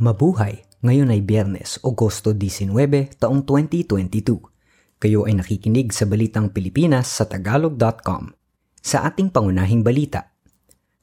[0.00, 0.64] Mabuhay!
[0.80, 2.72] Ngayon ay Biyernes, Agosto 19,
[3.20, 4.96] taong 2022.
[4.96, 8.32] Kayo ay nakikinig sa Balitang Pilipinas sa Tagalog.com.
[8.80, 10.32] Sa ating pangunahing balita,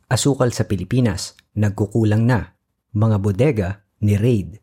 [0.10, 2.58] Asukal sa Pilipinas, nagkukulang na.
[2.98, 3.70] Mga bodega,
[4.02, 4.58] ni raid.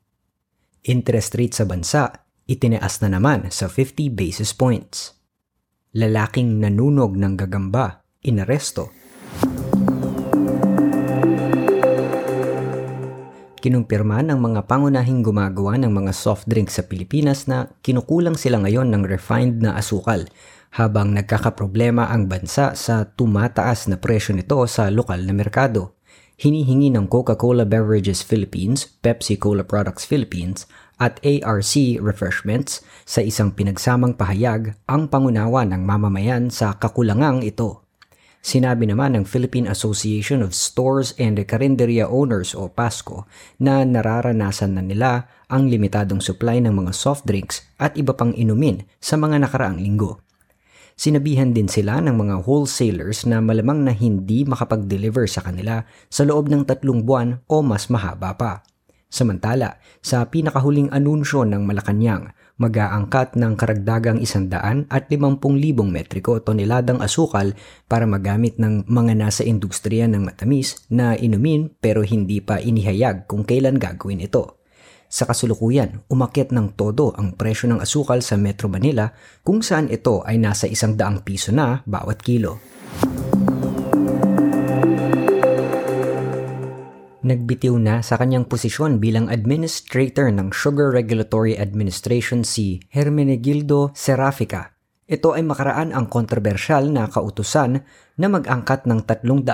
[0.82, 5.14] Interest rate sa bansa, itinaas na naman sa 50 basis points.
[5.94, 8.90] Lalaking nanunog ng gagamba, inaresto
[13.64, 18.92] kinumpirma ng mga pangunahing gumagawa ng mga soft drinks sa Pilipinas na kinukulang sila ngayon
[18.92, 20.28] ng refined na asukal
[20.76, 25.96] habang nagkakaproblema ang bansa sa tumataas na presyo nito sa lokal na merkado.
[26.36, 30.68] Hinihingi ng Coca-Cola Beverages Philippines, Pepsi Cola Products Philippines
[31.00, 31.72] at ARC
[32.04, 37.83] Refreshments sa isang pinagsamang pahayag ang pangunawa ng mamamayan sa kakulangang ito.
[38.44, 43.24] Sinabi naman ng Philippine Association of Stores and Carinderia Owners o PASCO
[43.56, 48.84] na nararanasan na nila ang limitadong supply ng mga soft drinks at iba pang inumin
[49.00, 50.20] sa mga nakaraang linggo.
[50.92, 55.80] Sinabihan din sila ng mga wholesalers na malamang na hindi makapag-deliver sa kanila
[56.12, 58.60] sa loob ng tatlong buwan o mas mahaba pa.
[59.08, 65.42] Samantala, sa pinakahuling anunsyo ng Malacanang, mag-aangkat ng karagdagang 100 at 50,000
[65.90, 67.52] metriko toneladang asukal
[67.90, 73.42] para magamit ng mga nasa industriya ng matamis na inumin pero hindi pa inihayag kung
[73.42, 74.62] kailan gagawin ito.
[75.14, 79.14] Sa kasulukuyan, umakyat ng todo ang presyo ng asukal sa Metro Manila
[79.46, 82.58] kung saan ito ay nasa isang daang piso na bawat kilo.
[87.24, 94.76] Nagbitiw na sa kanyang posisyon bilang administrator ng Sugar Regulatory Administration si Hermenegildo Serafica.
[95.08, 97.80] Ito ay makaraan ang kontrobersyal na kautusan
[98.20, 99.48] na mag-angkat ng 300,000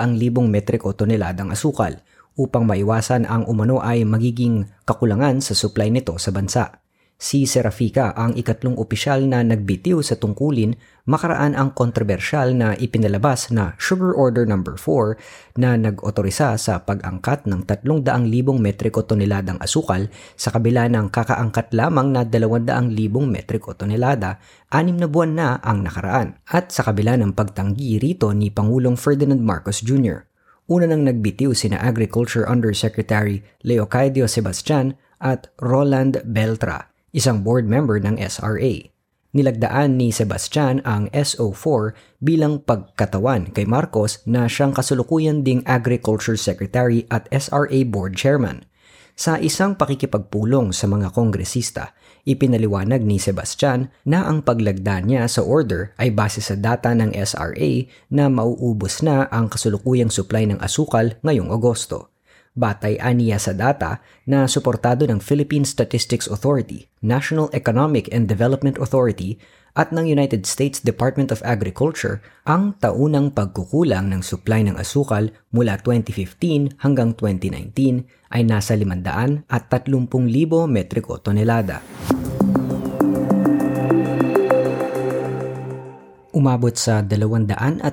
[0.47, 1.99] metriko toneladang asukal
[2.35, 6.80] upang maiwasan ang umano ay magiging kakulangan sa supply nito sa bansa.
[7.21, 10.73] Si Serafika ang ikatlong opisyal na nagbitiw sa tungkulin
[11.05, 14.57] makaraan ang kontrobersyal na ipinalabas na Sugar Order No.
[14.65, 18.25] 4 na nag-otorisa sa pag-angkat ng 300,000
[18.57, 22.89] metriko toneladang asukal sa kabila ng kakaangkat lamang na 200,000
[23.29, 24.41] metriko tonelada,
[24.73, 29.45] anim na buwan na ang nakaraan at sa kabila ng pagtanggi rito ni Pangulong Ferdinand
[29.45, 30.25] Marcos Jr.
[30.73, 38.19] Una nang nagbitiw sina Agriculture Undersecretary Leocadio Sebastian at Roland Beltra isang board member ng
[38.19, 38.91] SRA.
[39.31, 47.07] Nilagdaan ni Sebastian ang SO4 bilang pagkatawan kay Marcos na siyang kasalukuyan ding Agriculture Secretary
[47.07, 48.67] at SRA Board Chairman.
[49.15, 51.95] Sa isang pakikipagpulong sa mga kongresista,
[52.27, 57.87] ipinaliwanag ni Sebastian na ang paglagda niya sa order ay base sa data ng SRA
[58.11, 62.10] na mauubos na ang kasulukuyang supply ng asukal ngayong Agosto
[62.53, 69.39] batay aniya sa data na suportado ng Philippine Statistics Authority, National Economic and Development Authority
[69.71, 75.79] at ng United States Department of Agriculture ang taunang pagkukulang ng supply ng asukal mula
[75.79, 78.03] 2015 hanggang 2019
[78.35, 80.11] ay nasa 500 at 30,000
[80.67, 81.79] metriko tonelada.
[86.31, 87.91] Umabot sa 220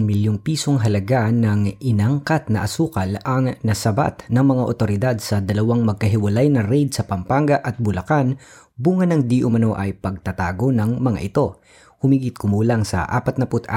[0.00, 6.48] milyong pisong halaga ng inangkat na asukal ang nasabat ng mga otoridad sa dalawang magkahiwalay
[6.48, 8.40] na raid sa Pampanga at Bulacan
[8.80, 11.60] bunga ng di umano ay pagtatago ng mga ito.
[12.00, 13.68] Humigit kumulang sa 44,000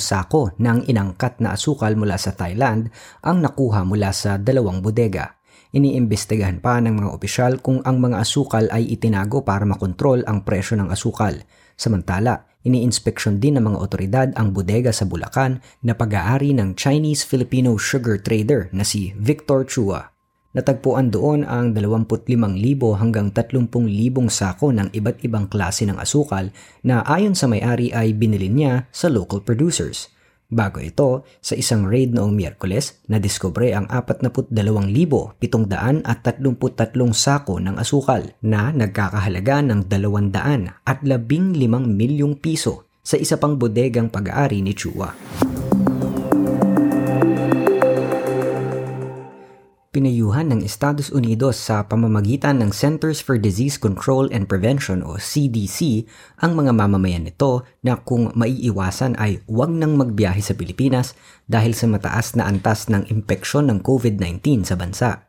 [0.00, 2.88] sako ng inangkat na asukal mula sa Thailand
[3.20, 5.36] ang nakuha mula sa dalawang bodega.
[5.76, 10.80] Iniimbestigahan pa ng mga opisyal kung ang mga asukal ay itinago para makontrol ang presyo
[10.80, 11.36] ng asukal.
[11.76, 18.20] Samantala, Iniinspeksyon din ng mga otoridad ang bodega sa Bulacan na pag-aari ng Chinese-Filipino sugar
[18.20, 20.12] trader na si Victor Chua.
[20.52, 23.70] Natagpuan doon ang 25,000 hanggang 30,000
[24.28, 26.52] sako ng iba't ibang klase ng asukal
[26.84, 30.06] na ayon sa may-ari ay binili niya sa local producers–
[30.50, 35.38] Bago ito, sa isang raid noong Miyerkules, nadiskubre ang 42,733
[37.14, 41.54] sako ng asukal na nagkakahalaga ng 200 at 15
[41.86, 45.14] milyong piso sa isa pang bodegang pag-aari ni Chua.
[49.90, 56.06] Pinayuhan ng Estados Unidos sa pamamagitan ng Centers for Disease Control and Prevention o CDC
[56.38, 61.18] ang mga mamamayan nito na kung maiiwasan ay huwag nang magbiyahe sa Pilipinas
[61.50, 65.26] dahil sa mataas na antas ng impeksyon ng COVID-19 sa bansa.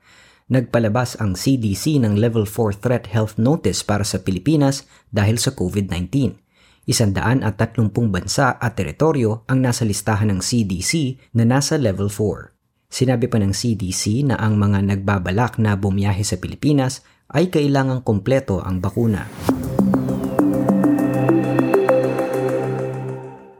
[0.53, 6.37] Nagpalabas ang CDC ng Level 4 Threat Health Notice para sa Pilipinas dahil sa COVID-19.
[6.85, 12.50] Isandaan at tatlongpung bansa at teritoryo ang nasa listahan ng CDC na nasa Level 4.
[12.91, 18.59] Sinabi pa ng CDC na ang mga nagbabalak na bumiyahe sa Pilipinas ay kailangang kompleto
[18.59, 19.31] ang bakuna.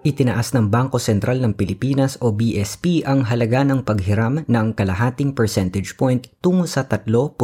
[0.01, 5.93] Itinaas ng Bangko Sentral ng Pilipinas o BSP ang halaga ng paghiram ng kalahating percentage
[5.93, 7.37] point tungo sa 3.75%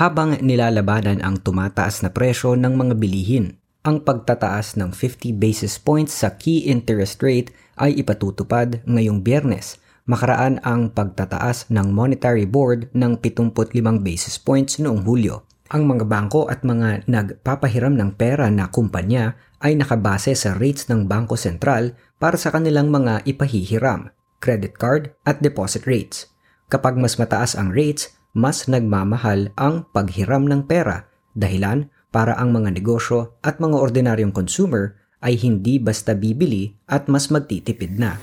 [0.00, 3.59] habang nilalabanan ang tumataas na presyo ng mga bilihin.
[3.80, 7.48] Ang pagtataas ng 50 basis points sa key interest rate
[7.80, 9.80] ay ipatutupad ngayong biyernes
[10.10, 15.46] makaraan ang pagtataas ng Monetary Board ng 75 basis points noong Hulyo.
[15.70, 21.06] Ang mga bangko at mga nagpapahiram ng pera na kumpanya ay nakabase sa rates ng
[21.06, 24.10] Bangko Sentral para sa kanilang mga ipahihiram,
[24.42, 26.26] credit card at deposit rates.
[26.66, 31.06] Kapag mas mataas ang rates, mas nagmamahal ang paghiram ng pera
[31.38, 37.30] dahilan para ang mga negosyo at mga ordinaryong consumer ay hindi basta bibili at mas
[37.30, 38.18] magtitipid na.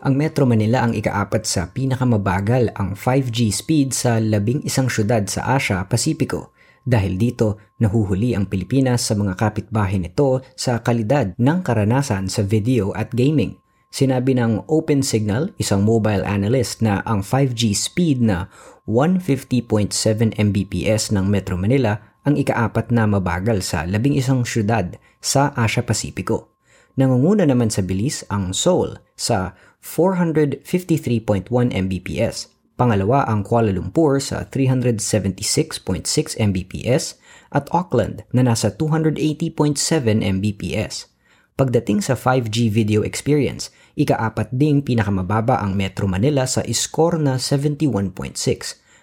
[0.00, 5.54] ang Metro Manila ang ikaapat sa pinakamabagal ang 5G speed sa labing isang syudad sa
[5.54, 6.56] Asia Pasipiko.
[6.80, 12.96] Dahil dito, nahuhuli ang Pilipinas sa mga kapitbahay nito sa kalidad ng karanasan sa video
[12.96, 13.60] at gaming.
[13.90, 18.46] Sinabi ng Open Signal, isang mobile analyst na ang 5G speed na
[18.86, 25.82] 150.7 Mbps ng Metro Manila ang ikaapat na mabagal sa labing isang syudad sa Asia
[25.82, 26.54] Pasipiko.
[26.94, 32.46] Nangunguna naman sa bilis ang Seoul sa 453.1 Mbps.
[32.78, 37.18] Pangalawa ang Kuala Lumpur sa 376.6 Mbps
[37.50, 39.58] at Auckland na nasa 280.7
[40.22, 41.10] Mbps.
[41.60, 48.16] Pagdating sa 5G video experience, ikaapat ding pinakamababa ang Metro Manila sa score na 71.6.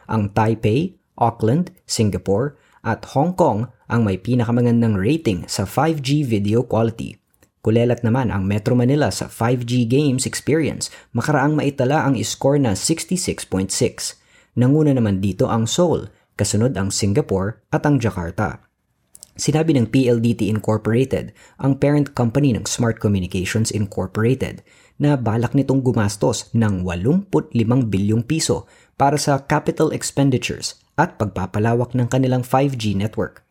[0.09, 7.21] Ang Taipei, Auckland, Singapore at Hong Kong ang may pinakamagandang rating sa 5G video quality.
[7.61, 13.69] Kulelat naman ang Metro Manila sa 5G Games experience, makaraang maitala ang score na 66.6.
[14.57, 18.66] Nanguna naman dito ang Seoul, kasunod ang Singapore at ang Jakarta.
[19.37, 21.29] Sinabi ng PLDT Incorporated,
[21.61, 24.65] ang parent company ng Smart Communications Incorporated,
[24.97, 27.53] na balak nitong gumastos ng 85
[27.85, 28.65] bilyong piso
[28.97, 33.45] para sa capital expenditures at pagpapalawak ng kanilang 5G network.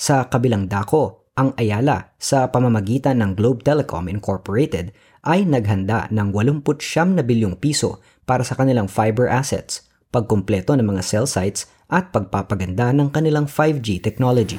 [0.00, 7.12] Sa kabilang dako, ang Ayala sa pamamagitan ng Globe Telecom Incorporated ay naghanda ng 89
[7.12, 12.88] na bilyong piso para sa kanilang fiber assets, pagkumpleto ng mga cell sites at pagpapaganda
[12.96, 14.56] ng kanilang 5G technology.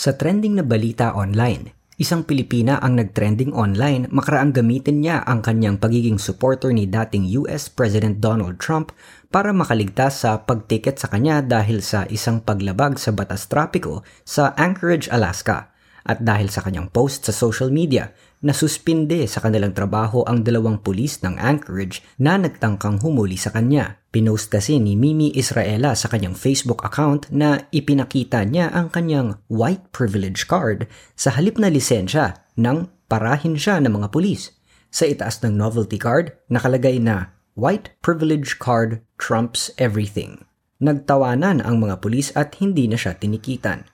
[0.00, 5.76] Sa trending na balita online, Isang Pilipina ang nagtrending online makaraang gamitin niya ang kanyang
[5.76, 8.96] pagiging supporter ni dating US President Donald Trump
[9.28, 15.12] para makaligtas sa pagtiket sa kanya dahil sa isang paglabag sa batas trapiko sa Anchorage,
[15.12, 15.76] Alaska.
[16.08, 18.08] At dahil sa kanyang post sa social media,
[18.40, 24.00] nasuspinde sa kanilang trabaho ang dalawang pulis ng Anchorage na nagtangkang humuli sa kanya.
[24.10, 29.88] Pinost kasi ni Mimi Israela sa kanyang Facebook account na ipinakita niya ang kanyang white
[29.94, 34.52] privilege card sa halip na lisensya nang parahin siya ng mga pulis.
[34.90, 40.46] Sa itaas ng novelty card, nakalagay na White privilege card trumps everything.
[40.78, 43.89] Nagtawanan ang mga pulis at hindi na siya tinikitan.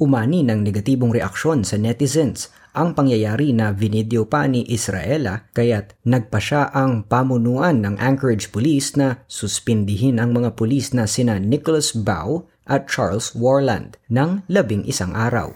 [0.00, 6.40] Umani ng negatibong reaksyon sa netizens ang pangyayari na vinidyo pa ni Israela kaya't nagpa
[6.40, 12.48] siya ang pamunuan ng Anchorage Police na suspindihin ang mga pulis na sina Nicholas Bao
[12.64, 15.52] at Charles Warland ng labing isang araw.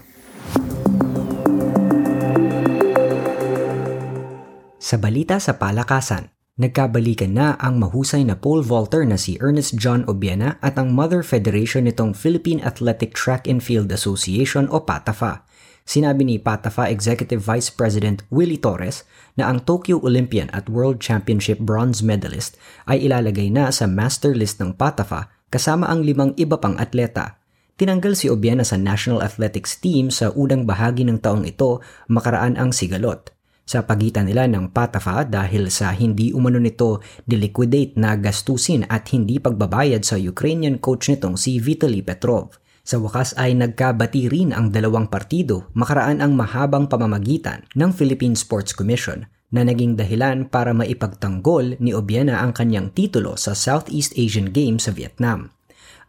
[4.77, 10.07] Sa balita sa palakasan, Nagkabalikan na ang mahusay na pole vaulter na si Ernest John
[10.07, 15.43] Obiena at ang mother federation nitong Philippine Athletic Track and Field Association o PATAFA.
[15.83, 19.03] Sinabi ni PATAFA Executive Vice President Willie Torres
[19.35, 22.55] na ang Tokyo Olympian at World Championship bronze medalist
[22.87, 27.35] ay ilalagay na sa master list ng PATAFA kasama ang limang iba pang atleta.
[27.75, 32.71] Tinanggal si Obiena sa National Athletics Team sa unang bahagi ng taong ito makaraan ang
[32.71, 39.09] sigalot sa pagitan nila ng Patafa dahil sa hindi umano nito diliquidate na gastusin at
[39.11, 42.53] hindi pagbabayad sa Ukrainian coach nitong si Vitaly Petrov.
[42.85, 48.77] Sa wakas ay nagkabati rin ang dalawang partido makaraan ang mahabang pamamagitan ng Philippine Sports
[48.77, 54.85] Commission na naging dahilan para maipagtanggol ni Obiena ang kanyang titulo sa Southeast Asian Games
[54.85, 55.49] sa Vietnam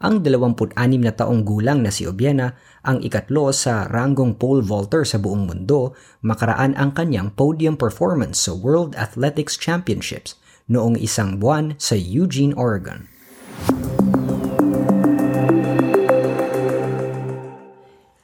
[0.02, 5.20] ang 26 na taong gulang na si Obiena ang ikatlo sa ranggong pole vaulter sa
[5.22, 10.36] buong mundo makaraan ang kanyang podium performance sa World Athletics Championships
[10.66, 13.10] noong isang buwan sa Eugene, Oregon.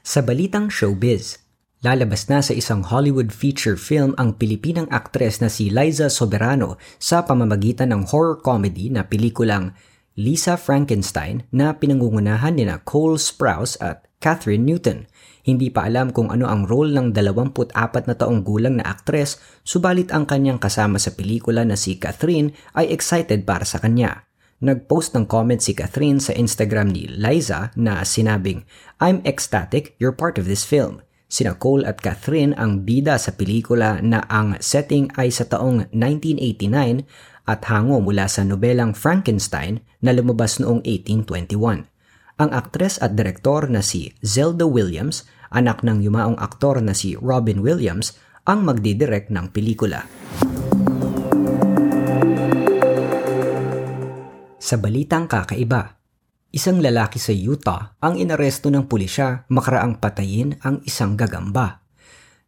[0.01, 1.39] Sa balitang showbiz,
[1.79, 7.23] lalabas na sa isang Hollywood feature film ang Pilipinang aktres na si Liza Soberano sa
[7.23, 9.71] pamamagitan ng horror comedy na pelikulang
[10.19, 15.07] Lisa Frankenstein na pinangungunahan ni na Cole Sprouse at Catherine Newton.
[15.41, 17.73] Hindi pa alam kung ano ang role ng 24
[18.05, 22.91] na taong gulang na aktres, subalit ang kanyang kasama sa pelikula na si Catherine ay
[22.91, 24.27] excited para sa kanya.
[24.61, 28.61] Nag-post ng comment si Catherine sa Instagram ni Liza na sinabing,
[29.01, 31.01] I'm ecstatic you're part of this film.
[31.31, 37.07] Sina Cole at Catherine ang bida sa pelikula na ang setting ay sa taong 1989
[37.47, 41.87] at hango mula sa nobelang Frankenstein na lumabas noong 1821.
[42.35, 45.23] Ang aktres at direktor na si Zelda Williams,
[45.55, 48.11] anak ng yumaong aktor na si Robin Williams,
[48.43, 50.03] ang magdidirect ng pelikula.
[54.59, 56.00] Sa balitang kakaiba,
[56.51, 61.81] isang lalaki sa Utah ang inaresto ng pulisya makaraang patayin ang isang gagamba.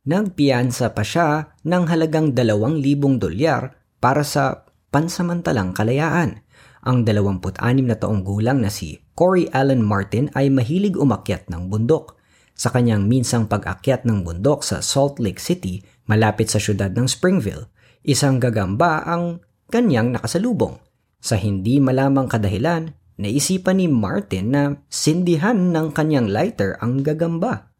[0.03, 6.43] Nagpiyansa pa siya ng halagang 2,000 dolyar para sa pansamantalang kalayaan.
[6.83, 12.19] Ang 26 na taong gulang na si Corey Allen Martin ay mahilig umakyat ng bundok.
[12.53, 17.71] Sa kanyang minsang pag-akyat ng bundok sa Salt Lake City, malapit sa syudad ng Springville,
[18.03, 19.39] isang gagamba ang
[19.71, 20.83] kanyang nakasalubong.
[21.23, 27.73] Sa hindi malamang kadahilan, naisipan ni Martin na sindihan ng kanyang lighter ang gagamba.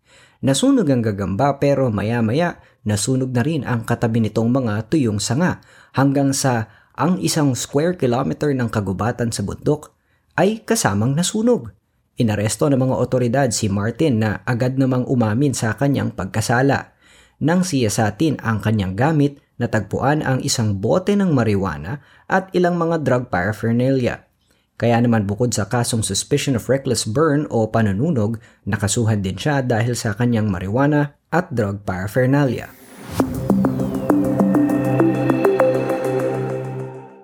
[0.43, 5.63] Nasunog ang gagamba pero maya-maya nasunog na rin ang katabi nitong mga tuyong sanga
[5.95, 9.95] hanggang sa ang isang square kilometer ng kagubatan sa bundok
[10.37, 11.73] ay kasamang nasunog.
[12.13, 16.93] Inaresto ng mga otoridad si Martin na agad namang umamin sa kanyang pagkasala.
[17.41, 23.23] Nang siyasatin ang kanyang gamit, natagpuan ang isang bote ng marijuana at ilang mga drug
[23.33, 24.29] paraphernalia.
[24.83, 28.35] Kaya naman bukod sa kasong suspicion of reckless burn o panununog,
[28.67, 32.67] nakasuhan din siya dahil sa kanyang marijuana at drug paraphernalia.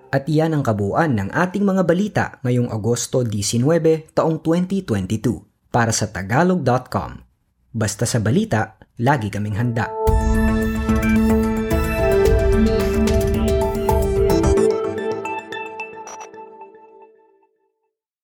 [0.07, 6.07] At iyan ang kabuuan ng ating mga balita ngayong Agosto 19, taong 2022 para sa
[6.07, 7.11] tagalog.com.
[7.75, 9.98] Basta sa balita, lagi kaming handa.